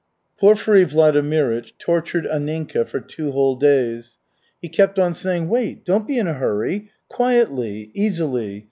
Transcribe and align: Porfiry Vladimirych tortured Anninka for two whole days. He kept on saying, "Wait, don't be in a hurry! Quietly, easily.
Porfiry 0.39 0.83
Vladimirych 0.83 1.73
tortured 1.77 2.25
Anninka 2.25 2.87
for 2.87 2.99
two 2.99 3.33
whole 3.33 3.55
days. 3.55 4.17
He 4.59 4.67
kept 4.67 4.97
on 4.97 5.13
saying, 5.13 5.47
"Wait, 5.47 5.85
don't 5.85 6.07
be 6.07 6.17
in 6.17 6.25
a 6.25 6.33
hurry! 6.33 6.89
Quietly, 7.07 7.91
easily. 7.93 8.59